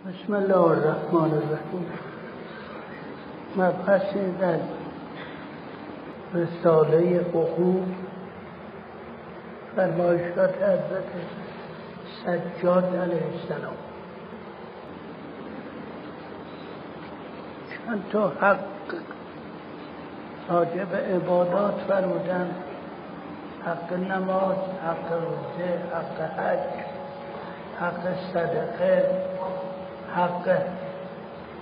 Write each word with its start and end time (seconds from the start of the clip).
بسم 0.00 0.34
الله 0.34 0.56
الرحمن 0.56 1.30
الرحیم. 1.30 1.86
مبحثی 3.56 4.32
در 4.40 4.58
رساله 6.34 7.20
حقوق 7.20 7.82
فرمایشات 9.76 10.54
حضرت 10.54 11.10
سجاد 12.24 12.96
علیه 12.96 13.22
السلام. 13.32 13.76
چند 17.70 18.04
تا 18.12 18.28
حق 18.28 18.58
راجب 20.48 20.94
عبادات 21.14 21.74
فرمودن. 21.88 22.50
حق 23.64 23.92
نماز 23.92 24.56
حق 24.84 25.12
روزه 25.12 25.78
حق 25.92 26.20
حج 26.38 26.58
حق 27.80 28.14
صدقه. 28.32 29.29
حق 30.16 30.58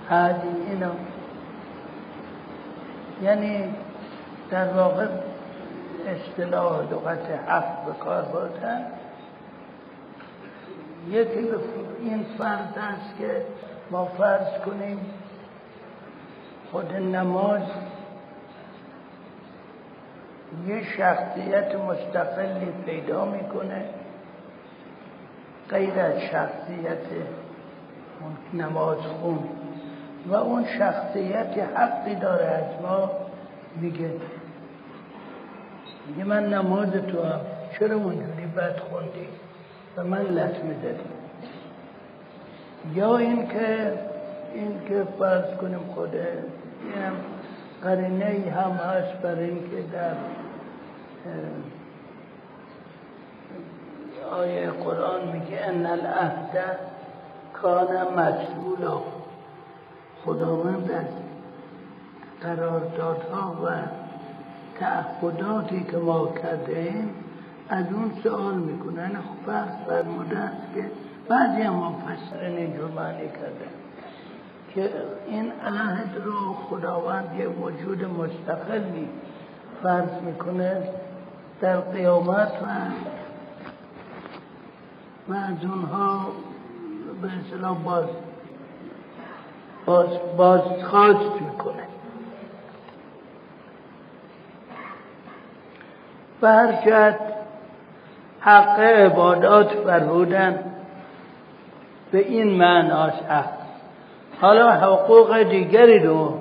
هدی 0.09 0.47
اینا 0.69 0.91
یعنی 3.21 3.75
در 4.51 4.73
واقع 4.73 5.07
اصطلاح 6.07 6.81
لغت 6.91 7.29
حق 7.47 7.85
به 7.85 7.93
کار 7.93 8.21
بردن 8.21 8.85
یکی 11.09 11.47
این 11.99 12.25
فرض 12.37 12.77
است 12.77 13.17
که 13.17 13.45
ما 13.91 14.05
فرض 14.05 14.61
کنیم 14.65 14.99
خود 16.71 16.93
نماز 16.93 17.61
یه 20.67 20.83
شخصیت 20.83 21.75
مستقلی 21.75 22.73
پیدا 22.85 23.25
می‌کنه 23.25 23.85
غیر 25.69 25.99
از 25.99 26.19
شخصیت 26.21 26.97
نماز 28.53 28.97
خون. 28.97 29.39
و 30.27 30.35
اون 30.35 30.65
شخصیت 30.65 31.57
حقی 31.75 32.15
داره 32.15 32.45
از 32.45 32.81
ما 32.81 33.11
میگه. 33.81 34.11
میگه 36.07 36.23
من 36.23 36.53
نماز 36.53 36.91
تو 36.91 37.23
هم. 37.23 37.39
چرا 37.79 37.95
اونجوری 37.95 38.45
بد 38.57 38.79
خوندی؟ 38.79 39.27
و 39.97 40.03
من 40.03 40.21
لطمه 40.21 40.73
دادی 40.83 40.99
یا 42.95 43.17
اینکه 43.17 43.93
این 44.53 44.79
که 44.87 45.07
فرض 45.19 45.57
کنیم 45.61 45.79
خوده 45.95 46.43
این 46.95 47.11
قرینه 47.81 48.25
ای 48.25 48.49
هم 48.49 48.71
هست 48.71 49.21
برای 49.21 49.49
اینکه 49.49 49.83
در 49.93 50.13
آیه 54.31 54.71
قرآن 54.71 55.27
میگه 55.27 55.61
ان 55.61 55.85
العهد 55.85 56.77
کان 57.61 57.87
مسئولا 58.17 59.01
خداوند 60.25 60.91
از 60.91 61.05
قراردادها 62.41 63.57
و 63.65 63.69
تعهداتی 64.79 65.83
که 65.83 65.97
ما 65.97 66.27
کرده 66.27 66.93
از 67.69 67.85
اون 67.93 68.11
سوال 68.23 68.55
می‌کنن. 68.55 69.09
خب 69.09 69.51
فرض 69.51 69.87
فرموده 69.87 70.37
است 70.37 70.73
که 70.75 70.91
بعضی 71.29 71.61
هم 71.61 71.73
مفسرین 71.73 72.81
معنی 72.95 73.27
کرده 73.27 73.67
که 74.75 74.91
این 75.27 75.51
عهد 75.65 76.21
رو 76.25 76.53
خداوند 76.53 77.39
یه 77.39 77.47
وجود 77.47 78.03
مستقلی 78.03 79.09
فرض 79.83 80.21
می‌کنه 80.25 80.83
در 81.61 81.79
قیامت 81.79 82.51
و 82.51 82.65
و 85.31 85.33
از 85.33 85.65
اونها 85.65 86.27
به 87.21 87.27
اصطلاح 87.27 87.77
باز 87.83 88.05
باز 89.85 90.07
بازخواست 90.37 91.41
می‌کنه. 91.41 91.83
و 96.41 96.47
هر 96.47 97.15
حق 98.39 98.79
عبادات 98.79 99.69
فرمودن 99.85 100.59
به 102.11 102.17
این 102.19 102.57
معناست 102.57 103.23
حق 103.29 103.49
حالا 104.41 104.71
حقوق 104.71 105.43
دیگری 105.43 105.99
رو 105.99 106.33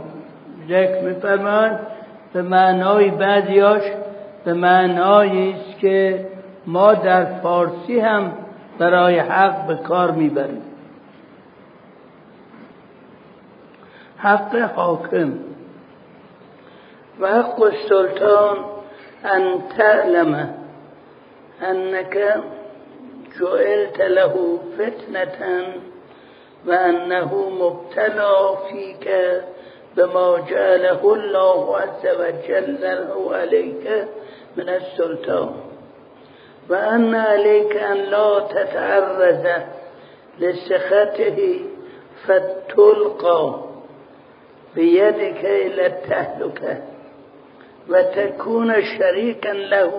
ذکر 0.68 1.00
میفرمایند 1.02 1.80
به 2.32 2.42
معنای 2.42 3.10
بعضیاش 3.10 3.82
به 4.44 4.54
معنایی 4.54 5.52
است 5.52 5.78
که 5.78 6.26
ما 6.66 6.94
در 6.94 7.24
فارسی 7.24 8.00
هم 8.00 8.32
برای 8.78 9.18
حق 9.18 9.66
به 9.66 9.74
کار 9.74 10.10
می‌بریم. 10.10 10.62
حق 14.22 14.56
حاکم. 14.56 15.38
و 17.20 17.26
حق 17.26 17.62
السلطان 17.62 18.56
ان 19.24 19.60
تعلم 19.78 20.54
انك 21.70 22.42
جعلت 23.40 24.00
له 24.00 24.58
فتنة 24.78 25.66
وأنه 26.66 27.50
مبتلى 27.50 28.56
فيك 28.70 29.08
بما 29.96 30.38
جعله 30.50 31.14
الله 31.14 31.76
عز 31.76 32.06
وجل 32.06 32.80
له 32.80 33.36
عليك 33.36 34.08
من 34.56 34.68
السلطان. 34.68 35.50
وأن 36.70 37.14
عليك 37.14 37.76
أن 37.76 37.96
لا 37.96 38.38
تتعرض 38.38 39.62
لسخطه 40.38 41.60
فتلقى. 42.26 43.67
بيدك 44.78 45.42
إلى 45.44 45.86
التهلكة 45.86 46.82
وتكون 47.88 48.74
شريكا 48.98 49.48
له 49.48 49.92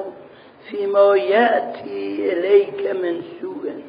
فيما 0.70 1.16
يأتي 1.16 2.32
إليك 2.32 2.96
من 2.96 3.22
سوء. 3.42 3.84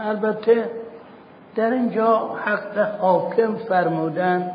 البته 0.00 0.64
در 1.56 1.72
اینجا 1.72 2.36
حق 2.44 2.78
حاکم 3.00 3.56
فرمودن 3.56 4.50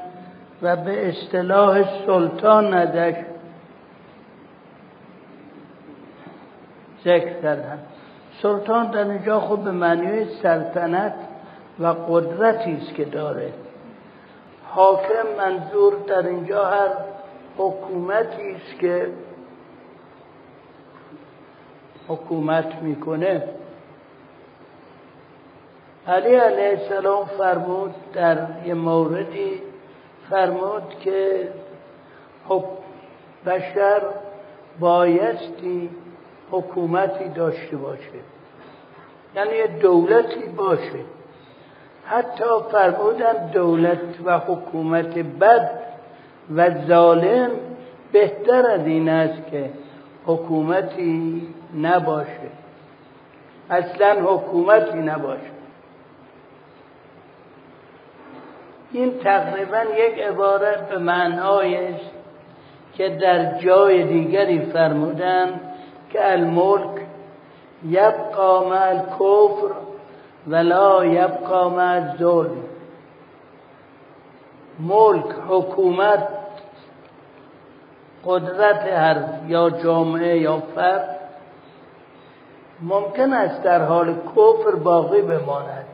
و 0.61 0.75
به 0.75 1.09
اصطلاح 1.09 2.05
سلطان 2.05 2.73
ندش 2.73 3.15
ذکر 7.05 7.41
کردن. 7.41 7.94
سلطان 8.45 8.91
در 8.91 9.09
اینجا 9.09 9.39
خود 9.39 9.63
به 9.63 9.71
معنی 9.71 10.25
سلطنت 10.25 11.13
و 11.79 11.87
قدرتی 11.87 12.77
است 12.81 12.95
که 12.95 13.05
داره. 13.05 13.53
حاکم 14.63 15.27
منظور 15.37 15.93
در 16.07 16.27
اینجا 16.27 16.65
هر 16.65 16.89
حکومتی 17.57 18.51
است 18.51 18.79
که 18.79 19.07
حکومت 22.07 22.75
می‌کنه. 22.81 23.43
علی 26.07 26.35
علیه 26.35 26.69
السلام 26.69 27.25
فرمود 27.25 27.95
در 28.13 28.37
یه 28.65 28.73
موردی 28.73 29.61
فرمود 30.29 30.99
که 30.99 31.49
بشر 33.45 34.01
بایستی 34.79 35.89
حکومتی 36.51 37.29
داشته 37.29 37.77
باشه. 37.77 38.34
یعنی 39.35 39.79
دولتی 39.79 40.49
باشه. 40.55 40.99
حتی 42.05 42.43
فرمودن 42.71 43.51
دولت 43.53 43.99
و 44.25 44.39
حکومت 44.39 45.17
بد 45.17 45.69
و 46.55 46.85
ظالم 46.87 47.49
بهتر 48.11 48.69
از 48.71 48.87
این 48.87 49.09
است 49.09 49.51
که 49.51 49.69
حکومتی 50.25 51.47
نباشه. 51.81 52.49
اصلا 53.69 54.15
حکومتی 54.23 54.97
نباشه. 54.97 55.55
این 58.91 59.19
تقریبا 59.19 59.83
یک 59.97 60.19
عبارت 60.19 60.89
به 60.89 60.97
معنای 60.97 61.75
است 61.75 62.11
که 62.93 63.09
در 63.09 63.57
جای 63.57 64.03
دیگری 64.03 64.59
فرمودن 64.59 65.59
که 66.11 66.31
الملک 66.31 67.04
یبقا 67.83 68.69
مع 68.69 68.87
الکفر 68.87 69.71
ولا 70.47 71.05
یبقا 71.05 71.69
مع 71.69 71.95
الظلم. 71.95 72.63
ملک 74.79 75.35
حکومت 75.47 76.27
قدرت 78.25 78.83
هر 78.87 79.23
یا 79.47 79.69
جامعه 79.69 80.37
یا 80.37 80.63
فرد 80.75 81.19
ممکن 82.81 83.33
است 83.33 83.63
در 83.63 83.85
حال 83.85 84.13
کفر 84.13 84.75
باقی 84.75 85.21
بماند 85.21 85.85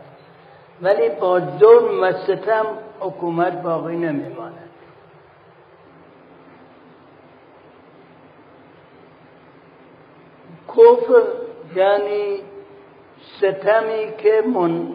ولی 0.82 1.10
با 1.10 1.40
ظلم 1.40 2.04
و 2.04 2.12
ستم 2.12 2.66
حکومت 3.00 3.62
باقی 3.62 3.96
نمیماند. 3.96 4.70
کفر 10.68 11.41
یعنی 11.76 12.40
ستمی 13.38 14.18
که 14.18 14.44
من 14.54 14.88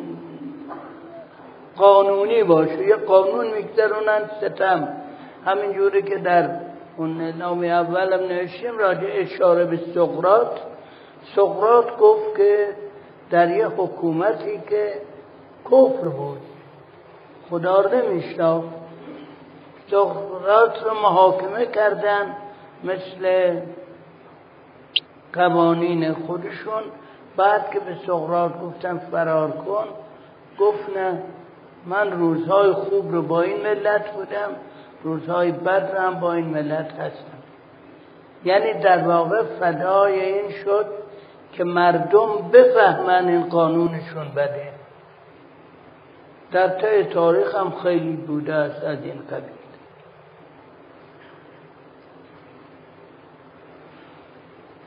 قانونی 1.76 2.42
باشه 2.42 2.86
یه 2.86 2.96
قانون 2.96 3.46
میگذرونن 3.46 4.30
ستم. 4.40 4.88
همین 5.44 5.72
جوری 5.72 6.02
که 6.02 6.18
در 6.18 6.50
اون 6.96 7.20
نام 7.20 7.64
اولم 7.64 8.26
نوشتیم 8.28 8.78
راجع 8.78 9.08
اشاره 9.12 9.64
به 9.64 9.76
سقرات 9.94 10.60
سقرات 11.36 11.98
گفت 11.98 12.36
که 12.36 12.68
در 13.30 13.50
یه 13.50 13.66
حکومتی 13.66 14.60
که 14.68 14.92
کفر 15.64 16.08
بود 16.08 16.40
خدا 17.50 17.80
رو 17.80 17.94
نمیشناخت. 17.94 18.68
سقرات 19.90 20.82
رو 20.84 20.94
محاکمه 20.94 21.66
کردن 21.66 22.36
مثل 22.84 23.54
قوانین 25.32 26.12
خودشون. 26.12 26.82
بعد 27.36 27.70
که 27.70 27.80
به 27.80 27.96
سقرات 28.06 28.60
گفتن 28.60 28.98
فرار 28.98 29.50
کن 29.50 29.86
گفت 30.58 30.96
نه 30.96 31.22
من 31.86 32.10
روزهای 32.12 32.72
خوب 32.72 33.12
رو 33.12 33.22
با 33.22 33.42
این 33.42 33.62
ملت 33.62 34.10
بودم 34.10 34.50
روزهای 35.02 35.52
بد 35.52 35.90
رو 35.94 36.00
هم 36.00 36.20
با 36.20 36.32
این 36.32 36.46
ملت 36.46 36.92
هستم. 36.92 37.38
یعنی 38.44 38.72
در 38.72 39.08
واقع 39.08 39.42
فدای 39.42 40.20
این 40.20 40.50
شد 40.50 40.86
که 41.52 41.64
مردم 41.64 42.50
بفهمن 42.52 43.28
این 43.28 43.42
قانونشون 43.42 44.28
بده. 44.36 44.72
در 46.52 46.68
طی 46.68 47.04
تاریخ 47.04 47.54
هم 47.54 47.72
خیلی 47.82 48.16
بوده 48.16 48.54
است 48.54 48.84
از 48.84 48.98
این 49.02 49.22
قبیل. 49.30 49.65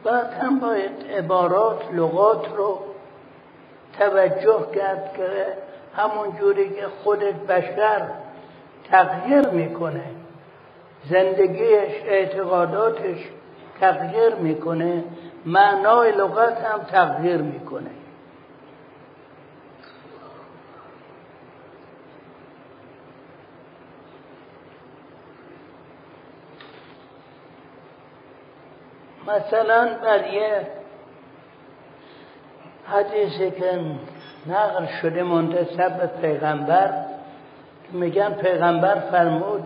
بعد 0.09 0.33
هم 0.41 0.59
باید 0.59 0.91
عبارات 1.17 1.81
لغات 1.93 2.45
رو 2.57 2.79
توجه 3.99 4.65
کرد 4.75 5.13
که 5.17 5.45
همون 5.95 6.37
جوری 6.39 6.69
که 6.69 6.87
خود 7.03 7.19
بشر 7.47 8.07
تغییر 8.91 9.47
می‌کنه 9.47 10.03
زندگیش 11.09 12.03
اعتقاداتش 12.05 13.17
تغییر 13.79 14.35
می‌کنه 14.35 15.03
معنای 15.45 16.11
لغت 16.11 16.57
هم 16.63 16.79
تغییر 16.79 17.41
می‌کنه. 17.41 17.91
مثلا 29.29 29.89
در 30.03 30.33
یه 30.33 30.67
حدیثی 32.85 33.51
که 33.51 33.79
نقل 34.47 34.85
شده 35.01 35.23
منتصب 35.23 35.97
به 35.97 36.07
پیغمبر 36.21 36.93
میگن 37.91 38.33
پیغمبر 38.33 38.95
فرمود 38.95 39.63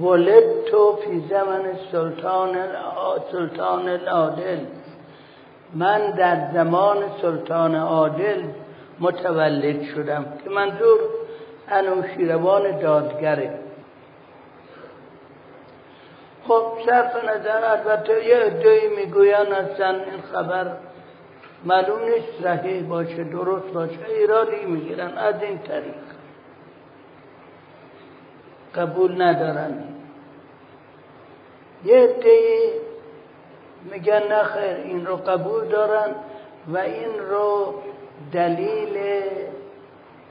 ولد 0.00 0.64
تو 0.70 0.96
فی 0.96 1.20
زمن 1.30 1.62
سلطان 1.92 2.56
سلطان 3.32 3.88
العادل. 3.88 4.58
من 5.74 6.10
در 6.10 6.50
زمان 6.52 6.96
سلطان 7.22 7.74
عادل 7.74 8.42
متولد 9.00 9.82
شدم 9.82 10.26
که 10.44 10.50
منظور 10.50 10.98
انوشیروان 11.68 12.78
دادگره 12.78 13.58
خب 16.48 16.62
صرف 16.88 17.24
نظر 17.24 17.64
البته 17.64 18.24
یه 18.24 18.36
ادهی 18.40 18.88
می‌گوین 18.96 19.52
اصلا 19.52 19.90
این 19.90 20.22
خبر. 20.32 20.66
معلوم 21.64 21.98
نیست 22.02 22.42
صحیح 22.42 22.82
باشه 22.82 23.24
درست 23.24 23.72
باشه 23.72 23.98
ایرادی 24.08 24.64
می‌گیرن 24.66 25.18
از 25.18 25.42
این 25.42 25.58
طریق. 25.58 25.94
قبول 28.74 29.22
ندارن. 29.22 29.84
یه 31.84 31.96
ادهی 31.96 32.70
میگن 33.92 34.32
نخیر 34.32 34.76
این 34.84 35.06
رو 35.06 35.16
قبول 35.16 35.64
دارن 35.64 36.10
و 36.68 36.78
این 36.78 37.18
رو 37.30 37.74
دلیل 38.32 39.22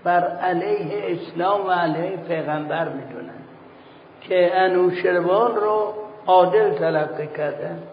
بر 0.04 0.27
علیه 0.27 1.18
اسلام 1.18 1.65
و 1.68 1.71
علیه 1.71 2.18
پیغمبر 2.18 2.89
می‌دونن 2.89 3.44
که 4.21 4.51
انوشروان 4.56 5.56
رو 5.56 6.06
عادل 6.27 6.74
تلقی 6.74 7.27
کردن 7.27 7.83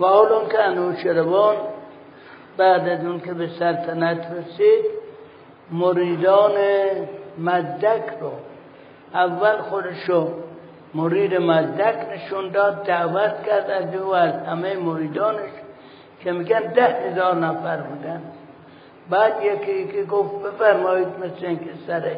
و 0.00 0.06
حالا 0.06 0.44
که 0.44 0.62
انوشروان 0.62 1.56
بعد 2.56 2.88
از 2.88 3.04
اون 3.04 3.20
که 3.20 3.34
به 3.34 3.48
سلطنت 3.58 4.26
رسید 4.30 4.84
مریدان 5.70 6.52
مدک 7.38 8.04
رو 8.20 8.32
اول 9.14 9.56
خودشو 9.56 10.28
مرید 10.94 11.34
مدک 11.34 11.96
نشون 12.12 12.48
داد 12.48 12.84
دعوت 12.84 13.42
کرد 13.46 13.70
از 13.70 13.94
او 13.94 14.14
از 14.14 14.34
همه 14.46 14.76
مریدانش 14.76 15.50
که 16.20 16.32
میگن 16.32 16.60
ده 16.60 16.84
هزار 16.84 17.34
نفر 17.34 17.76
بودن. 17.76 18.22
بعد 19.10 19.32
یکی 19.42 19.72
یکی 19.72 20.04
گفت 20.04 20.42
بفرمایید 20.42 21.08
مثل 21.08 21.46
اینکه 21.46 21.70
سر 21.86 22.16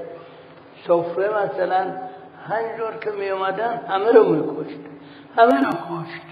سفره 0.87 1.45
مثلا 1.45 1.87
هنجور 2.49 2.97
که 3.01 3.11
می 3.11 3.29
اومدن 3.29 3.81
همه 3.89 4.13
رو 4.13 4.25
می 4.25 4.43
کشت 4.43 4.79
همه 5.37 5.65
رو 5.65 5.71
کشت. 5.71 6.27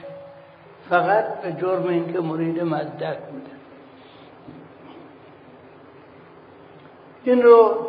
فقط 0.90 1.40
به 1.40 1.52
جرم 1.52 1.88
اینکه 1.88 2.20
مرید 2.20 2.62
مزدک 2.62 3.18
بودن 3.18 3.58
این 7.24 7.42
رو 7.42 7.86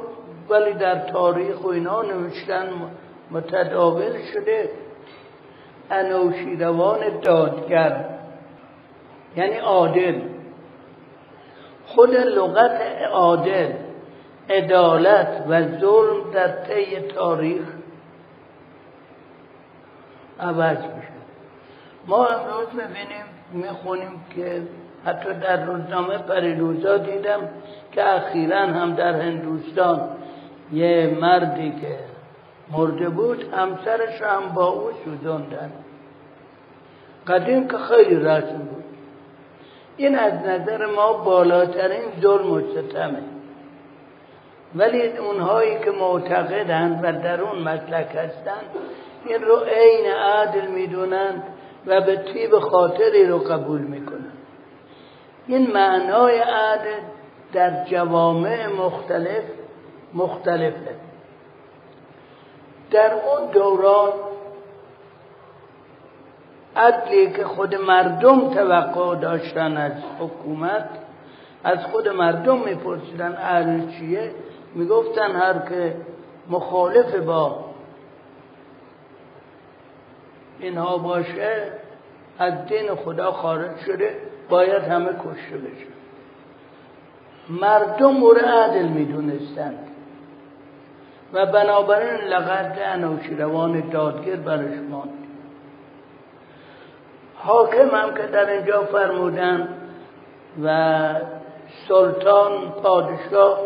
ولی 0.49 0.73
در 0.73 0.99
تاریخ 0.99 1.63
و 1.63 1.67
اینا 1.67 2.01
نوشتن 2.01 2.69
متداول 3.31 4.21
شده. 4.33 4.69
انوشیروان 5.91 7.19
دادگر. 7.21 8.05
یعنی 9.35 9.57
عادل. 9.57 10.21
خود 11.85 12.15
لغت 12.15 12.81
عادل 13.11 13.71
عدالت 14.49 15.43
و 15.49 15.61
ظلم 15.61 16.31
در 16.33 16.47
طی 16.47 16.99
تاریخ 16.99 17.74
عوض 20.39 20.77
میشه. 20.77 21.15
ما 22.07 22.25
امروز 22.25 22.67
می‌بینیم 22.73 23.25
می‌خونیم 23.51 24.25
که 24.35 24.61
حتی 25.05 25.33
در 25.33 25.65
روزنامه 25.65 26.17
پریروزا 26.17 26.97
دیدم 26.97 27.49
که 27.91 28.09
اخیرا 28.09 28.59
هم 28.59 28.93
در 28.93 29.21
هندوستان 29.21 30.09
یه 30.71 31.17
مردی 31.21 31.71
که 31.71 31.97
مرده 32.71 33.09
بود 33.09 33.53
همسرش 33.53 34.21
هم 34.21 34.53
با 34.53 34.65
او 34.67 34.89
سوزندن 35.05 35.71
قدیم 37.27 37.67
که 37.67 37.77
خیلی 37.77 38.15
رسم 38.15 38.57
بود. 38.57 38.83
این 39.97 40.19
از 40.19 40.33
نظر 40.33 40.85
ما 40.85 41.13
بالاترین 41.13 42.05
ظلم 42.21 42.51
و 42.51 42.61
ستمه. 42.61 43.21
ولی 44.75 45.07
اونهایی 45.07 45.79
که 45.79 45.91
معتقدند 45.91 46.99
و 47.03 47.11
در 47.11 47.41
اون 47.41 47.59
مسلک 47.59 48.15
هستند 48.15 48.65
این 49.25 49.41
رو 49.41 49.59
عین 49.59 50.11
عادل 50.11 50.67
می‌دونند 50.67 51.43
و 51.85 52.01
به 52.01 52.15
طیب 52.15 52.59
خاطری 52.59 53.27
رو 53.27 53.39
قبول 53.39 53.81
می‌کنند. 53.81 54.37
این 55.47 55.71
معنای 55.71 56.39
عادل 56.39 56.99
در 57.53 57.85
جوامع 57.85 58.67
مختلف 58.67 59.43
مختلفه. 60.13 60.95
در 62.91 63.13
اون 63.13 63.51
دوران 63.51 64.13
عدلی 66.75 67.31
که 67.31 67.43
خود 67.43 67.75
مردم 67.75 68.53
توقع 68.53 69.15
داشتن 69.15 69.77
از 69.77 69.91
حکومت 70.19 70.89
از 71.63 71.85
خود 71.85 72.09
مردم 72.09 72.57
میپرسیدن 72.57 73.33
عدل 73.35 73.91
چیه؟ 73.99 74.31
می‌گفتن 74.75 75.31
هر 75.31 75.53
که 75.69 75.95
مخالف 76.49 77.15
با 77.15 77.64
اینها 80.65 80.97
باشه 80.97 81.71
از 82.39 82.65
دین 82.65 82.95
خدا 82.95 83.31
خارج 83.31 83.77
شده 83.85 84.17
باید 84.49 84.83
همه 84.83 85.09
کشته 85.09 85.57
بشه. 85.57 85.87
مردم 87.49 88.11
مورد 88.11 88.45
عدل 88.45 88.87
می‌دونستند. 88.87 89.87
و 91.33 91.45
بنابراین 91.45 92.21
لغت 92.21 92.77
انوشیروان 92.81 93.89
دادگر 93.89 94.35
برش 94.35 94.77
ماند. 94.89 95.09
حاکم 97.35 97.89
هم 97.89 98.13
که 98.13 98.23
در 98.23 98.49
اینجا 98.49 98.81
فرمودن 98.81 99.69
و 100.63 101.09
سلطان 101.87 102.71
پادشاه 102.71 103.59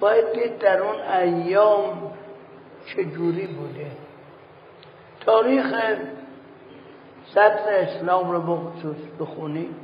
باید 0.00 0.32
دید 0.32 0.58
در 0.58 0.82
اون 0.82 0.96
ایام 1.22 2.12
چجوری 2.86 3.46
بوده 3.46 3.73
تاریخ 5.26 5.74
سطر 7.26 7.74
اسلام 7.74 8.30
رو 8.30 8.40
بخصوص 8.40 8.96
بخونیم. 9.20 9.76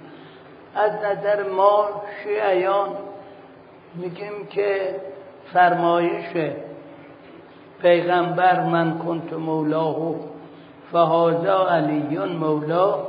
از 0.75 0.93
نظر 0.93 1.49
ما 1.49 2.03
شیعیان 2.23 2.89
میگیم 3.95 4.47
که 4.51 4.97
فرمایش 5.53 6.53
پیغمبر 7.83 8.65
من 8.65 8.99
کنت 8.99 9.33
مولاه 9.33 10.15
فهازا 10.93 11.69
علیون 11.69 12.29
مولا 12.29 13.07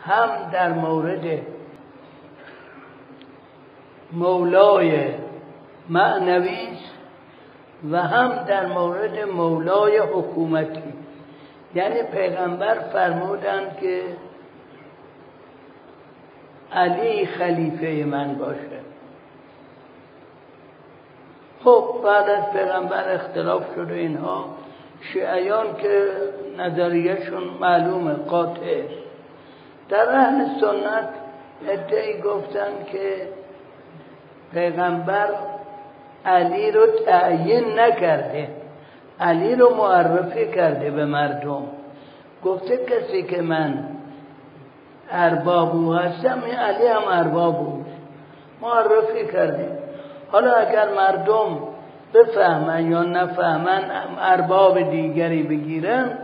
هم 0.00 0.28
در 0.52 0.72
مورد 0.72 1.40
مولای 4.12 5.14
معنوی 5.88 6.68
و 7.90 8.02
هم 8.02 8.44
در 8.44 8.66
مورد 8.66 9.18
مولای 9.18 9.98
حکومتی. 9.98 10.82
یعنی 11.74 12.02
پیغمبر 12.02 12.74
فرمودند 12.74 13.76
که 13.80 14.02
علی 16.72 17.26
خلیفه 17.26 18.04
من 18.04 18.34
باشه. 18.34 18.78
خب 21.64 21.84
بعد 22.04 22.30
از 22.30 22.52
پیغمبر 22.52 23.14
اختلاف 23.14 23.74
شده 23.74 23.94
اینها. 23.94 24.44
شیعیان 25.12 25.76
که 25.76 26.08
نظریهشون 26.58 27.42
معلومه 27.60 28.14
قاطع. 28.14 28.82
در 29.88 30.08
اهل 30.08 30.60
سنت 30.60 31.08
ادعی 31.68 32.20
گفتن 32.20 32.84
که 32.92 33.28
پیغمبر 34.52 35.28
علی 36.24 36.70
رو 36.70 36.86
تعیین 36.86 37.78
نکرده. 37.78 38.48
علی 39.20 39.54
رو 39.54 39.74
معرفی 39.74 40.52
کرده 40.52 40.90
به 40.90 41.04
مردم. 41.04 41.62
گفته 42.44 42.76
کسی 42.76 43.22
که 43.22 43.42
من 43.42 43.84
اربابو 45.10 45.92
هستم 45.94 46.42
این 46.44 46.54
علی 46.54 46.86
هم 46.86 47.02
اربابو. 47.08 47.84
معرفی 48.62 49.32
کرده. 49.32 49.78
حالا 50.32 50.52
اگر 50.52 50.88
مردم 50.94 51.58
بفهمن 52.14 52.90
یا 52.90 53.02
نفهمن 53.02 53.90
ارباب 54.18 54.90
دیگری 54.90 55.42
بگیرن 55.42 56.18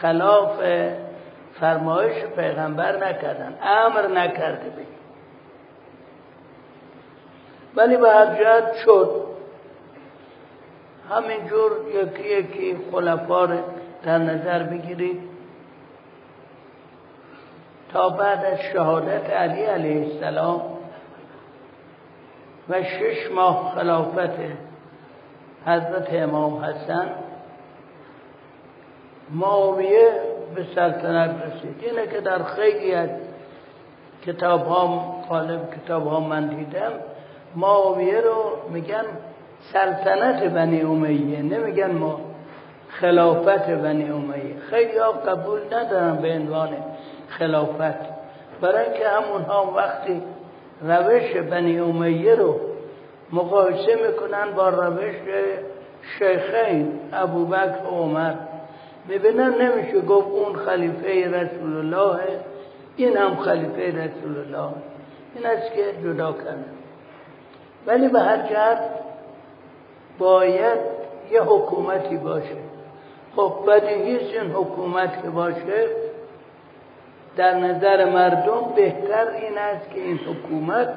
خلاف 0.00 0.60
فرمایش 1.60 2.24
پیغمبر 2.24 3.08
نکردن 3.08 3.54
امر 3.62 4.06
نکرده 4.06 4.70
بگیر 4.70 4.86
ولی 7.76 7.96
به 7.96 8.10
هر 8.10 8.26
جهت 8.26 8.74
شد. 8.84 9.23
همینجور 11.10 11.72
یکی 11.94 12.28
یکی 12.28 12.76
خلفا 12.92 13.46
در 14.02 14.18
نظر 14.18 14.62
بگیرید. 14.62 15.20
تا 17.92 18.08
بعد 18.08 18.44
از 18.44 18.58
شهادت 18.72 19.30
علی 19.30 19.62
علیه 19.62 20.14
السلام 20.14 20.62
و 22.68 22.82
شش 22.82 23.30
ماه 23.34 23.72
خلافت 23.74 24.38
حضرت 25.66 26.08
امام 26.12 26.64
حسن 26.64 27.10
معاویه 29.30 30.20
به 30.54 30.66
سلطنت 30.74 31.42
رسید. 31.42 31.84
اینه 31.84 32.06
که 32.06 32.20
در 32.20 32.42
خیلی 32.42 32.94
از 32.94 33.08
کتاب 34.26 34.66
ها 34.66 34.86
قالب 35.28 35.74
کتاب 35.74 36.06
ها 36.06 36.20
من 36.20 36.46
دیدم 36.46 36.92
معاویه 37.56 38.20
رو 38.20 38.70
میگن 38.70 39.04
سلطنت 39.72 40.42
بنی 40.42 40.80
امیه. 40.80 41.42
نمیگن 41.42 41.90
ما 41.90 42.20
خلافت 42.88 43.70
بنی 43.70 44.10
امیه. 44.10 44.56
خیلی 44.70 44.98
ها 44.98 45.12
قبول 45.12 45.60
ندارن 45.72 46.16
به 46.16 46.32
عنوان 46.32 46.68
خلافت. 47.28 48.14
برای 48.60 48.84
اینکه 48.84 49.08
همونها 49.08 49.72
وقتی 49.76 50.22
روش 50.82 51.36
بنی 51.36 51.78
امیه 51.80 52.34
رو 52.34 52.60
مقایسه 53.32 53.96
می‌کنن 54.06 54.50
با 54.56 54.68
روش 54.68 55.14
شیخین 56.18 57.00
ابوبکر 57.12 57.86
و 57.86 57.88
عمر. 57.88 58.34
می‌بینن 59.08 59.54
نمیشه 59.62 60.00
گفت 60.00 60.26
اون 60.26 60.56
خلیفه 60.56 61.28
رسول 61.30 61.76
الله 61.76 62.20
این 62.96 63.16
هم 63.16 63.36
خلیفه 63.36 63.86
رسول 63.86 64.38
الله 64.38 64.70
این 65.34 65.46
است 65.46 65.72
که 65.74 65.84
جدا 66.04 66.32
کنه 66.32 66.64
ولی 67.86 68.08
به 68.08 68.20
هر 68.20 68.36
جهت 68.36 68.78
باید 70.18 70.78
یه 71.30 71.42
حکومتی 71.42 72.16
باشه. 72.16 72.56
خب 73.36 73.52
بدیهیست 73.68 74.34
این 74.34 74.50
حکومت 74.50 75.22
که 75.22 75.30
باشه 75.30 75.86
در 77.36 77.54
نظر 77.54 78.10
مردم 78.10 78.72
بهتر 78.76 79.28
این 79.30 79.58
است 79.58 79.90
که 79.90 80.00
این 80.00 80.18
حکومت 80.18 80.88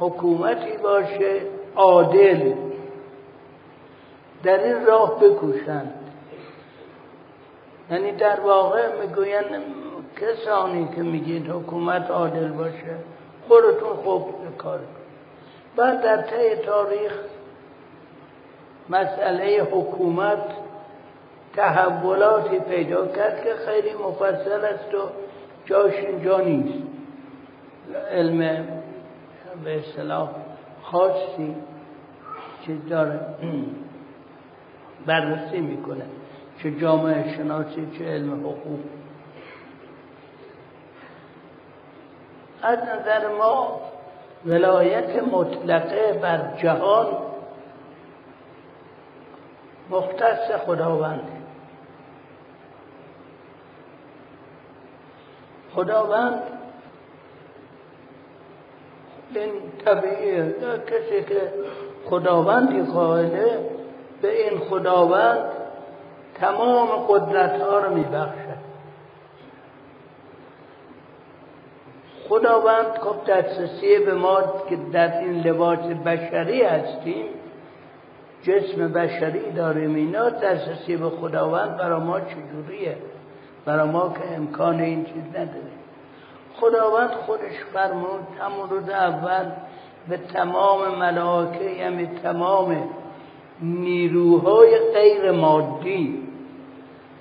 حکومتی 0.00 0.76
باشه 0.82 1.40
عادل. 1.76 2.52
در 4.44 4.64
این 4.64 4.86
راه 4.86 5.20
بکوشند. 5.20 5.94
یعنی 7.90 8.12
در 8.12 8.40
واقع 8.40 8.88
می‌گوین 9.00 9.44
کسانی 10.20 10.88
که 10.96 11.02
میگید 11.02 11.50
حکومت 11.50 12.10
عادل 12.10 12.48
باشه 12.48 12.96
خودتون 13.48 13.96
خوب 14.04 14.34
کار 14.58 14.80
بعد 15.76 16.02
در 16.02 16.22
طی 16.22 16.56
تاریخ 16.56 17.12
مسئله 18.90 19.62
حکومت 19.62 20.38
تحولاتی 21.56 22.58
پیدا 22.58 23.06
کرد 23.06 23.44
که 23.44 23.54
خیلی 23.66 23.94
مفصل 23.94 24.64
است 24.64 24.94
و 24.94 24.98
جاش 25.64 25.94
اینجا 25.94 26.40
نیست. 26.40 26.84
علم 28.10 28.38
به 29.64 29.78
اصطلاح 29.78 30.30
خاصی 30.82 31.56
که 32.66 32.72
داره 32.90 33.20
بررسی 35.06 35.60
می‌کنه 35.60 36.04
چه 36.62 36.70
جامعه 36.70 37.36
شناسی 37.36 37.88
چه 37.98 38.04
علم 38.04 38.40
حقوق. 38.40 38.80
از 42.62 42.78
نظر 42.78 43.28
ما 43.38 43.80
ولایت 44.46 45.22
مطلقه 45.22 46.18
بر 46.22 46.56
جهان 46.62 47.27
مختص 49.90 50.50
خداوند. 50.66 51.28
خداوند 55.74 56.42
این 59.34 59.52
طبیعیه 59.84 60.54
کسی 60.86 61.24
که 61.24 61.52
خداوندی 62.10 62.82
قائله 62.82 63.70
به 64.22 64.42
این 64.42 64.58
خداوند 64.60 65.38
تمام 66.34 66.88
قدرت 67.08 67.60
ها 67.60 67.78
رو 67.78 67.94
میبخشد 67.94 68.58
خداوند 72.28 72.86
خب 72.86 73.30
دسترسی 73.32 73.98
به 73.98 74.14
ما 74.14 74.42
که 74.68 74.78
در 74.92 75.18
این 75.18 75.40
لباس 75.40 75.78
بشری 75.78 76.62
هستیم. 76.62 77.26
جسم 78.48 78.92
بشری 78.92 79.52
داریم 79.52 79.94
اینا 79.94 80.30
دسترسی 80.30 80.96
به 80.96 81.10
خداوند 81.10 81.76
برای 81.76 82.00
ما 82.00 82.20
چجوریه؟ 82.20 82.96
برای 83.64 83.90
ما 83.90 84.08
که 84.08 84.36
امکان 84.36 84.80
این 84.80 85.04
چیز 85.04 85.24
نداره. 85.30 85.78
خداوند 86.56 87.10
خودش 87.10 87.64
فرمود 87.72 88.26
همون 88.40 88.70
روز 88.70 88.88
اول 88.88 89.50
به 90.08 90.16
تمام 90.16 90.98
ملائکه 90.98 91.64
یعنی 91.64 92.06
تمام 92.22 92.90
نیروهای 93.62 94.78
غیر 94.94 95.30
مادی 95.30 96.22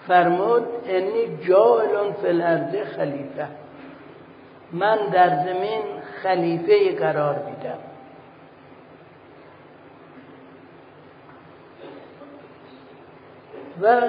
فرمود 0.08 0.64
انی 0.86 1.38
جاهلون 1.48 2.14
فی 2.22 2.28
الارض 2.28 2.76
خلیفه. 2.76 3.48
من 4.72 4.98
در 5.14 5.30
زمین 5.30 5.82
خلیفه 6.24 6.96
قرار 6.96 7.36
و 13.82 14.02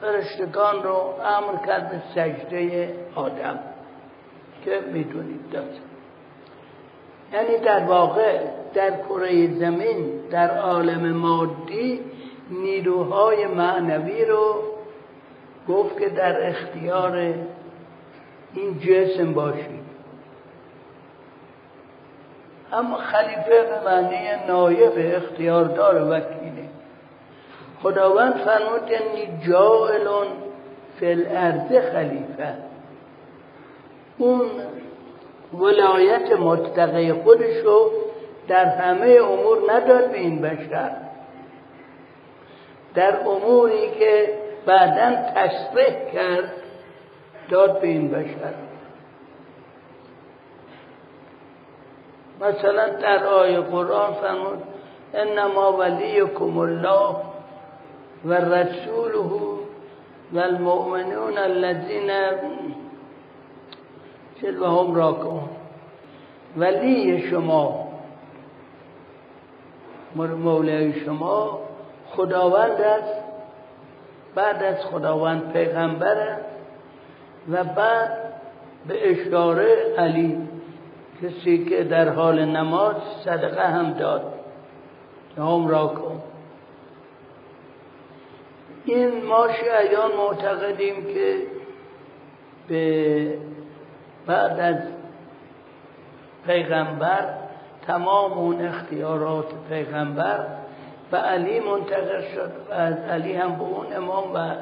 فرشتگان 0.00 0.82
رو 0.82 1.14
امر 1.24 1.66
کرد 1.66 1.90
به 1.90 2.02
سجده 2.14 2.94
آدم 3.14 3.58
که 4.64 4.80
می‌دونید 4.92 5.50
داد. 5.50 5.70
یعنی 7.32 7.58
در 7.58 7.84
واقع 7.84 8.40
در 8.74 8.90
کره 8.90 9.54
زمین 9.58 10.20
در 10.30 10.58
عالم 10.58 11.12
مادی 11.12 12.00
نیروهای 12.50 13.46
معنوی 13.46 14.24
رو 14.24 14.62
گفت 15.68 16.00
که 16.00 16.08
در 16.08 16.48
اختیار 16.48 17.16
این 18.54 18.78
جسم 18.80 19.34
باشید. 19.34 19.84
اما 22.72 22.96
خلیفه 22.96 23.62
به 23.62 23.84
معنی 23.84 24.46
نایب 24.48 24.92
اختیاردار 24.96 26.02
وکیله. 26.02 26.63
خداوند 27.84 28.34
فرمود 28.34 28.90
یعنی 28.90 29.38
جائلون 29.48 30.26
فی 31.00 31.06
الارض 31.06 31.92
خلیفه. 31.92 32.54
اون 34.18 34.50
ولایت 35.54 36.32
مطلقه 36.32 37.14
خودشو 37.14 37.90
در 38.48 38.64
همه 38.64 39.06
امور 39.06 39.58
نداد 39.72 40.10
به 40.10 40.18
این 40.18 40.42
بشر. 40.42 40.90
در 42.94 43.20
اموری 43.20 43.90
که 43.98 44.38
بعدا 44.66 45.14
تصریح 45.34 46.12
کرد 46.12 46.52
داد 47.50 47.80
به 47.80 47.86
این 47.86 48.10
بشر. 48.10 48.54
مثلا 52.40 52.88
در 52.88 53.24
آیه 53.24 53.60
قرآن 53.60 54.14
فرمود 54.14 54.62
انما 55.14 55.72
ولیکم 55.72 56.58
الله 56.58 57.33
و 58.24 58.32
رسوله 58.32 59.30
و 60.32 60.38
المؤمنون 60.38 61.38
الذین 61.38 62.10
و 64.60 64.64
هم 64.66 64.94
راکون 64.94 65.48
ولی 66.56 67.30
شما 67.30 67.88
مولای 70.14 71.04
شما 71.04 71.60
خداوند 72.10 72.80
است 72.80 73.24
بعد 74.34 74.62
از 74.62 74.84
خداوند 74.84 75.52
پیغمبر 75.52 76.16
است 76.16 76.44
و 77.50 77.64
بعد 77.64 78.18
به 78.88 79.10
اشاره 79.10 79.94
علی 79.98 80.48
کسی 81.22 81.64
که 81.64 81.84
در 81.84 82.08
حال 82.08 82.44
نماز 82.44 82.96
صدقه 83.24 83.68
هم 83.68 83.92
داد. 83.92 84.34
هم 85.38 85.68
را 85.68 85.86
کن 85.86 86.22
این 88.84 89.24
ما 89.24 89.48
شیعیان 89.52 90.10
معتقدیم 90.16 91.04
که 91.14 91.36
به 92.68 93.38
بعد 94.26 94.60
از 94.60 94.76
پیغمبر 96.46 97.34
تمام 97.86 98.32
اون 98.32 98.66
اختیارات 98.66 99.46
پیغمبر 99.68 100.46
به 101.10 101.16
علی 101.16 101.60
منتقل 101.60 102.22
شد 102.34 102.52
و 102.70 102.72
از 102.72 102.98
علی 102.98 103.34
هم 103.34 103.56
به 103.56 103.62
اون 103.62 103.96
امام 103.96 104.34
و 104.34 104.54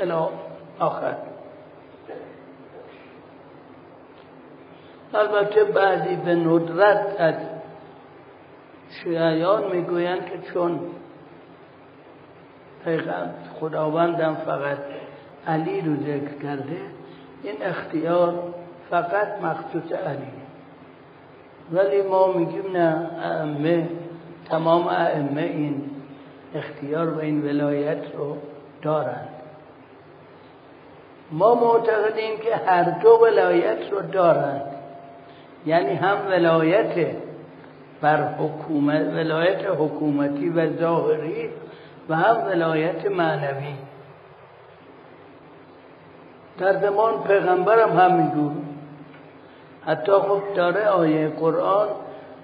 الا 0.00 0.28
آخر. 0.78 1.14
البته 5.14 5.64
بعضی 5.64 6.16
به 6.16 6.34
ندرت 6.34 7.16
از 7.18 7.34
شیعیان 8.90 9.72
می‌گویند 9.72 10.26
که 10.26 10.52
چون 10.52 10.80
پیغمبر 12.84 13.30
خداوندم 13.60 14.34
فقط 14.34 14.78
علی 15.46 15.80
رو 15.80 15.96
ذکر 15.96 16.42
کرده 16.42 16.80
این 17.42 17.62
اختیار 17.62 18.54
فقط 18.90 19.28
مخصوص 19.42 19.92
علی. 19.92 20.32
ولی 21.72 22.02
ما 22.02 22.32
میگیم 22.32 22.72
نه 22.72 23.10
ائمه 23.22 23.88
تمام 24.48 24.88
ائمه 24.88 25.42
این 25.42 25.90
اختیار 26.54 27.10
و 27.14 27.18
این 27.18 27.42
ولایت 27.42 28.14
رو 28.14 28.36
دارند 28.82 29.28
ما 31.32 31.54
معتقدیم 31.54 32.38
که 32.38 32.56
هر 32.56 32.82
دو 32.82 33.18
ولایت 33.22 33.92
رو 33.92 34.00
دارند 34.00 34.62
یعنی 35.66 35.94
هم 35.94 36.26
ولایت 36.26 37.16
بر 38.00 38.34
حکومت 38.38 39.06
ولایت 39.14 39.66
حکومتی 39.78 40.48
و 40.48 40.76
ظاهری 40.76 41.50
و 42.08 42.16
هم 42.16 42.46
ولایت 42.46 43.06
معنوی. 43.10 43.74
در 46.58 46.80
زمان 46.80 47.22
پیغمبرم 47.22 47.98
همینجور. 47.98 48.52
حتی 49.86 50.12
خب 50.12 50.40
داره 50.56 50.86
آیه 50.86 51.28
قرآن 51.28 51.88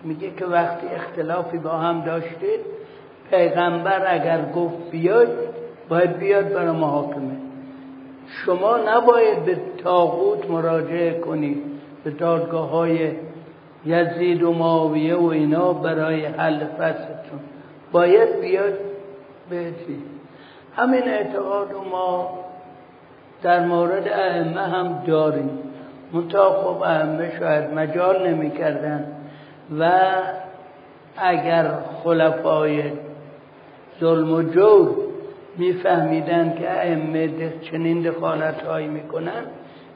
میگه 0.05 0.31
که 0.31 0.47
وقتی 0.47 0.87
اختلافی 0.87 1.59
با 1.59 1.71
هم 1.71 2.01
داشتید 2.01 2.61
پیغمبر 3.31 4.15
اگر 4.15 4.53
گفت 4.53 4.91
بیاید 4.91 5.29
باید 5.89 6.19
بیاد 6.19 6.53
برای 6.53 6.77
محاکمه. 6.77 7.37
شما 8.27 8.77
نباید 8.77 9.45
به 9.45 9.57
تاغوت 9.85 10.51
مراجعه 10.51 11.21
کنید 11.21 11.63
به 12.05 12.11
دادگاه 12.11 12.71
های 12.71 13.11
یزید 13.87 14.43
و 14.43 14.53
معاویه 14.53 15.17
و 15.17 15.27
اینا 15.27 15.73
برای 15.73 16.27
حل 16.27 16.59
فصلتون 16.59 17.41
باید 17.93 18.41
بیاد 18.41 18.73
به 19.51 19.73
همین 20.77 21.09
اعتقاد 21.09 21.69
ما 21.91 22.39
در 23.43 23.67
مورد 23.67 24.09
ائمه 24.09 24.61
هم 24.61 25.03
داریم. 25.07 25.51
منتها 26.13 26.51
خب 26.51 26.83
ائمه 26.83 27.39
شاید 27.39 27.75
مجال 27.75 28.29
نمی 28.29 28.51
کردن 28.51 29.07
و 29.79 29.91
اگر 31.17 31.71
خلفای 32.05 32.83
ظلم 34.01 34.35
و 34.35 34.43
جور 34.43 34.97
میفهمیدن 35.57 36.55
که 36.59 36.71
ائمه 36.71 37.31
چنین 37.61 38.03
دخالت 38.03 38.63
هایی 38.63 38.89
می‌کنن 38.89 39.43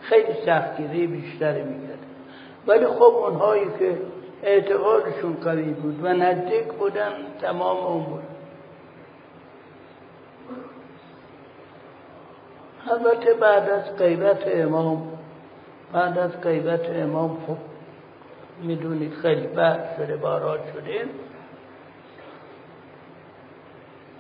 خیلی 0.01 0.33
سختگیری 0.47 1.07
بیشتری 1.07 1.63
می‌کردن 1.63 2.00
ولی 2.67 2.87
خب 2.87 3.03
اونهایی 3.03 3.67
که 3.79 3.99
اعتقادشون 4.43 5.37
قوی 5.45 5.73
بود 5.73 6.05
و 6.05 6.09
نزدیک 6.09 6.65
بودن 6.65 7.13
تمام 7.41 7.77
امور 7.77 8.23
البته 12.91 13.35
بعد 13.35 13.71
از 13.71 13.97
غیبت 13.97 14.43
امام 14.47 15.19
بعد 15.93 16.19
از 16.19 16.41
غیبت 16.41 16.91
امام 16.91 17.39
خب 17.47 17.57
می‌دونید 18.63 19.15
خیلی 19.15 19.47
بحث 19.47 19.97
شده 19.97 20.17
بارات 20.17 20.61
شده. 20.75 21.05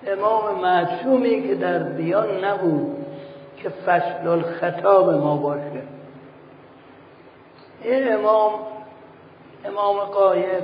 امام 0.06 0.60
معصومی 0.60 1.48
که 1.48 1.54
در 1.54 1.78
بیان 1.78 2.44
نبود 2.44 3.06
که 3.56 3.68
فصل 3.68 4.28
الخطاب 4.28 5.10
ما 5.10 5.36
باشه. 5.36 5.82
این 7.82 8.12
امام 8.12 8.52
امام 9.64 9.98
قایب 9.98 10.62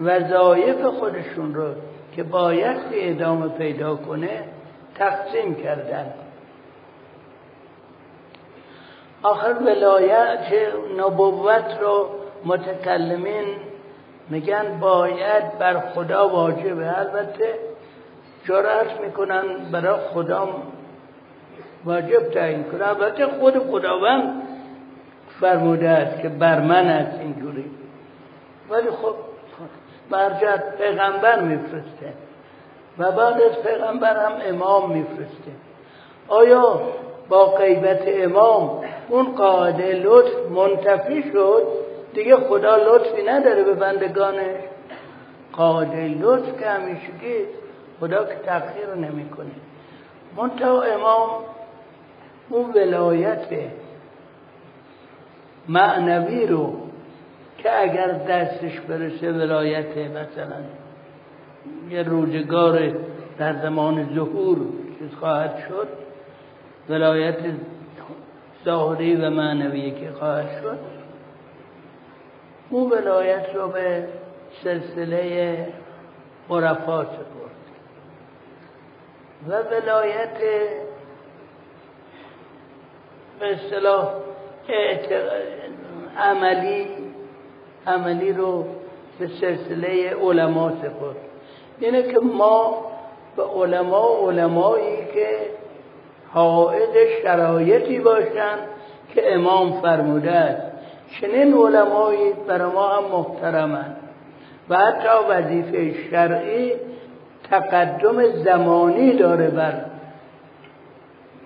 وظایف 0.00 0.84
خودشون 0.84 1.54
رو 1.54 1.74
که 2.16 2.22
باید 2.22 2.76
ادامه 2.92 3.48
پیدا 3.48 3.96
کنه 3.96 4.44
تقسیم 4.94 5.54
کردن. 5.54 6.12
آخر 9.22 9.52
ولایت 9.52 10.52
نبوت 10.98 11.78
رو 11.80 12.08
متکلمین 12.44 13.44
میگن 14.28 14.78
باید 14.80 15.58
بر 15.58 15.80
خدا 15.80 16.28
واجبه. 16.28 16.98
البته 16.98 17.54
جرأت 18.44 19.00
می‌کنن 19.00 19.42
برای 19.72 20.00
خدا 20.14 20.48
واجب 21.84 22.30
تعیین 22.30 22.64
کنه 22.64 22.88
البته 22.88 23.26
خود 23.26 23.58
خداوند 23.58 24.42
فرموده 25.40 25.88
است 25.88 26.22
که 26.22 26.28
بر 26.28 26.60
من 26.60 26.86
است 26.86 27.20
اینجوری. 27.20 27.70
ولی 28.70 28.90
خب 28.90 29.14
برجت 30.10 30.62
پیغمبر 30.78 31.40
میفرسته 31.40 32.12
و 32.98 33.12
بعد 33.12 33.42
از 33.42 33.62
پیغمبر 33.62 34.26
هم 34.26 34.32
امام 34.48 34.92
میفرسته. 34.92 35.52
آیا 36.28 36.80
با 37.28 37.46
غیبت 37.46 38.02
امام 38.06 38.84
اون 39.08 39.34
قاعده 39.34 39.92
لطف 39.92 40.50
منتفی 40.50 41.24
شد؟ 41.32 41.66
دیگه 42.14 42.36
خدا 42.36 42.76
لطفی 42.76 43.22
نداره 43.22 43.62
به 43.62 43.74
بندگانش 43.74 44.56
قاعده 45.52 46.08
لطف 46.20 46.60
که 46.60 46.66
همیشگی 46.66 47.46
خدا 48.00 48.24
که 48.24 48.34
تغییر 48.34 48.94
نمی‌کنه. 48.94 49.50
منتها 50.36 50.82
امام 50.82 51.30
اون 52.50 52.72
ولایت 52.72 53.48
معنوی 55.68 56.46
رو 56.46 56.72
که 57.58 57.80
اگر 57.82 58.12
دستش 58.12 58.80
برسه 58.80 59.32
ولایت 59.32 59.96
مثلا 59.96 60.60
یه 61.90 62.02
روزگار 62.02 62.92
در 63.38 63.62
زمان 63.62 64.14
ظهور 64.14 64.58
چیز 64.98 65.14
خواهد 65.20 65.56
شد 65.68 65.88
ولایت 66.88 67.38
ظاهری 68.64 69.16
و 69.16 69.30
معنوی 69.30 69.90
که 69.90 70.10
خواهد 70.18 70.62
شد 70.62 70.78
او 72.70 72.90
ولایت 72.90 73.54
رو 73.54 73.68
به 73.68 74.08
سلسله 74.64 75.68
عرفا 76.50 77.04
سپرد. 77.04 77.26
و 79.48 79.52
ولایت 79.52 80.38
به 83.40 83.54
اصطلاح 83.54 84.08
عملی 86.18 86.86
عملی 87.86 88.32
رو 88.32 88.64
به 89.18 89.26
سلسله 89.26 90.16
علما 90.22 90.70
سپرد. 90.70 91.16
اینه 91.80 92.02
که 92.02 92.18
ما 92.18 92.84
به 93.36 93.42
علما 93.42 94.18
علمایی 94.28 94.96
که 95.14 95.28
حائز 96.32 97.22
شرایطی 97.22 97.98
باشند 97.98 98.58
که 99.14 99.34
امام 99.34 99.80
فرموده 99.80 100.30
است. 100.30 100.72
چنین 101.20 101.54
علمایی 101.54 102.32
برای 102.48 102.72
ما 102.72 102.88
هم 102.88 103.04
محترمند. 103.04 103.96
و 104.68 104.76
حتی 104.76 105.08
وظیفه 105.30 106.10
شرعی 106.10 106.72
تقدم 107.50 108.26
زمانی 108.44 109.16
داره 109.16 109.46
بر 109.46 109.74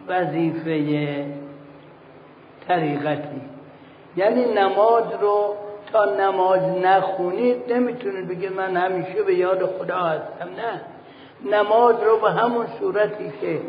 وظیفه 0.08 0.70
طریقتی. 2.70 3.40
یعنی 4.16 4.44
نماز 4.44 5.04
رو 5.20 5.54
تا 5.92 6.04
نماز 6.04 6.60
نخونید 6.60 7.72
نمی‌تونید 7.72 8.28
بگید 8.28 8.52
من 8.52 8.76
همیشه 8.76 9.22
به 9.22 9.34
یاد 9.34 9.66
خدا 9.66 9.96
هستم 9.96 10.48
نه. 10.56 10.80
نماز 11.56 11.94
رو 12.02 12.16
به 12.16 12.30
همون 12.30 12.66
صورتی 12.80 13.32
که 13.40 13.60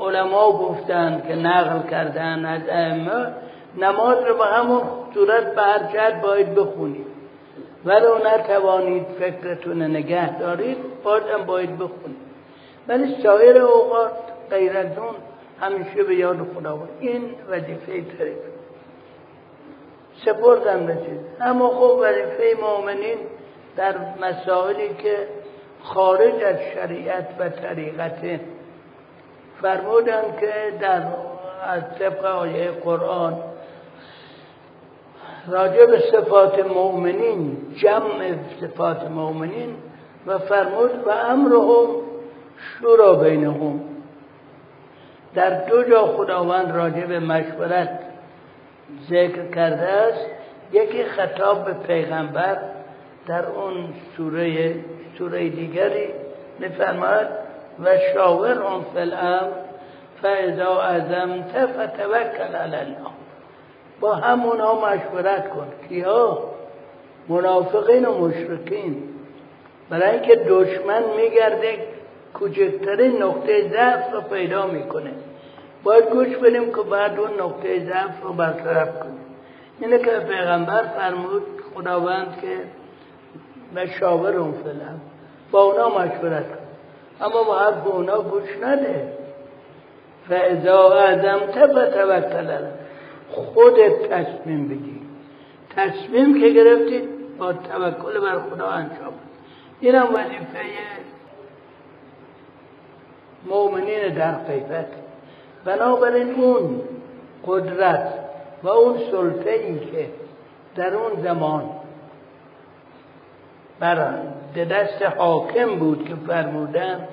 علما 0.00 0.52
گفتن 0.52 1.22
که 1.28 1.34
نقل 1.34 1.88
کردن 1.90 2.44
از 2.44 2.62
ائمه 2.68 3.32
نماز 3.76 4.18
رو 4.26 4.38
به 4.38 4.44
همون 4.44 4.82
صورت 5.14 5.54
به 5.54 5.62
هر 5.62 5.78
جد 5.78 6.20
باید 6.20 6.54
بخونید 6.54 7.06
ولو 7.84 8.18
نتوانید 8.18 9.06
فکرتون 9.20 9.82
نگه 9.82 10.38
دارید 10.38 10.76
بازم 11.04 11.44
باید 11.46 11.78
بخونید. 11.78 12.26
ولی 12.88 13.22
سایر 13.22 13.58
اوقات 13.58 14.12
غیر 14.50 14.76
از 14.76 14.98
اون 14.98 15.14
همیشه 15.60 16.02
به 16.02 16.14
یاد 16.14 16.36
خدا 16.54 16.76
بود. 16.76 16.88
این 17.00 17.34
وظیفه 17.48 18.04
طریق 18.18 18.36
سپردم 20.24 20.86
بچید 20.86 21.20
اما 21.40 21.68
خب 21.68 21.98
وظیفه 22.00 22.56
مؤمنین 22.62 23.18
در 23.76 23.94
مسائلی 24.20 24.94
که 24.94 25.28
خارج 25.82 26.42
از 26.42 26.56
شریعت 26.74 27.28
و 27.38 27.48
طریقت 27.48 28.40
فرمودن 29.62 30.22
که 30.40 30.52
در 30.80 31.02
از 31.66 31.82
طبق 31.98 32.24
آیه 32.24 32.70
قرآن 32.70 33.42
راجع 35.48 35.86
به 35.86 36.02
صفات 36.12 36.66
مؤمنین 36.66 37.56
جمع 37.76 38.34
صفات 38.60 39.10
مؤمنین 39.10 39.74
و 40.26 40.38
فرمود 40.38 41.06
و 41.06 41.10
امرهم 41.10 41.86
شورا 42.56 43.14
بینهم. 43.14 43.95
در 45.36 45.50
دو 45.50 45.82
جا 45.82 46.06
خداوند 46.06 46.76
راجع 46.76 47.06
به 47.06 47.20
مشورت 47.20 47.98
ذکر 49.10 49.50
کرده 49.54 49.88
است. 49.88 50.26
یکی 50.72 51.04
خطاب 51.04 51.64
به 51.64 51.72
پیغمبر 51.72 52.58
در 53.26 53.46
اون 53.46 53.74
سوره 54.16 54.74
سوره 55.18 55.48
دیگری 55.48 56.08
میفرماید 56.58 57.26
و 57.84 57.98
شاورهم 58.14 58.84
فی 58.94 58.98
الامر 58.98 59.48
فاذا 60.22 60.80
عزمت 60.82 61.66
فتوکل 61.66 62.56
علی 62.56 62.76
الله. 62.76 63.10
با 64.00 64.14
همونا 64.14 64.74
مشورت 64.74 65.48
کن. 65.48 65.66
کیا؟ 65.88 66.38
منافقین 67.28 68.06
و 68.06 68.18
مشرکین. 68.18 69.02
برای 69.90 70.10
اینکه 70.10 70.36
دشمن 70.36 71.02
میگرده 71.16 71.78
کوچکترین 72.38 73.22
نقطه 73.22 73.68
ضعف 73.68 74.12
رو 74.12 74.20
پیدا 74.20 74.66
می‌کنه. 74.66 75.12
باید 75.84 76.04
گوش 76.04 76.36
بدیم 76.36 76.72
که 76.72 76.82
بعد 76.90 77.18
اون 77.18 77.30
نقطه 77.40 77.84
ضعف 77.84 78.22
رو 78.22 78.32
برطرف 78.32 79.00
کنیم. 79.00 79.26
اینه 79.80 79.98
که 79.98 80.10
پیغمبر 80.10 80.82
فرمود 80.82 81.42
خداوند 81.74 82.38
که 82.40 82.56
مشاور 83.80 84.36
اون 84.36 84.52
فلم 84.52 85.00
با 85.50 85.62
اونا 85.62 85.88
مشورت 85.88 86.48
کن. 86.48 86.66
اما 87.20 87.42
با 87.42 87.58
حرف 87.58 87.86
اونا 87.86 88.20
گوش 88.20 88.56
نده. 88.62 89.12
فاذا 90.28 90.92
اعظمت 90.92 91.50
فتوکل 91.50 92.58
خودت 93.30 94.08
تصمیم 94.10 94.68
بگی. 94.68 95.00
تصمیم 95.76 96.40
که 96.40 96.48
گرفتی 96.48 97.08
با 97.38 97.52
توکل 97.52 98.20
بر 98.20 98.38
خدا 98.50 98.66
انجام 98.66 99.12
این 99.80 99.94
هم 99.94 100.14
وظیفه 100.14 100.60
مؤمنین 103.46 104.14
در 104.14 104.32
غیبت 104.32 104.86
بنابراین 105.64 106.34
اون 106.34 106.80
قدرت 107.46 108.12
و 108.62 108.68
اون 108.68 108.98
سلطه 109.10 109.50
ای 109.50 109.78
که 109.78 110.08
در 110.76 110.94
اون 110.94 111.22
زمان 111.22 111.70
بر 113.80 114.14
دست 114.70 115.02
حاکم 115.02 115.78
بود 115.78 116.08
که 116.08 116.14
فرمودن 116.26 117.08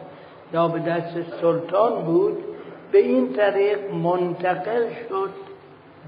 یا 0.54 0.67
به 0.67 0.80
دست 0.80 1.13
سلطان 1.41 2.04
بود 2.04 2.38
به 2.91 2.98
این 2.98 3.34
طریق 3.34 3.93
منتقل 3.93 4.86
شد 5.10 5.30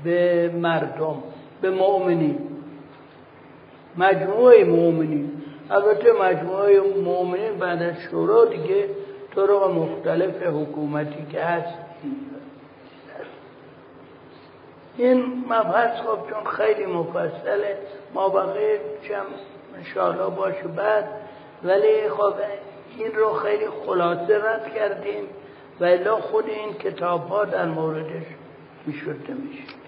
به 0.04 0.52
مردم 0.56 1.16
به 1.62 1.70
مؤمنین. 1.70 2.40
مجموعه 3.98 4.64
مؤمنین. 4.64 5.32
البته 5.72 6.12
مجموعه 6.22 6.82
مؤمنین 7.06 7.58
بعد 7.60 7.82
از 7.82 7.96
شورا 8.12 8.46
دیگه 8.46 8.86
طرق 9.36 9.72
مختلف 9.72 10.44
حکومتی 10.44 11.26
که 11.32 11.42
هست. 11.42 11.78
این 14.98 15.46
مبحث 15.50 16.02
خب 16.02 16.30
چون 16.30 16.52
خیلی 16.52 16.86
مفصله 16.86 17.78
ما 18.14 18.30
بقیه 18.30 18.80
چم 19.08 19.26
انشاءالله 19.78 20.36
باشه 20.36 20.68
بعد. 20.68 21.08
ولی 21.64 22.10
خب 22.10 22.34
این 22.98 23.12
رو 23.16 23.34
خیلی 23.34 23.66
خلاصه 23.86 24.44
رد 24.44 24.74
کردیم 24.76 25.24
و 25.80 25.86
الا 25.86 26.16
خود 26.16 26.50
این 26.50 26.74
کتاب 26.74 27.28
ها 27.28 27.46
در 27.46 27.66
موردش 27.66 28.24
می‌شده 28.86 29.34
میشه. 29.34 29.85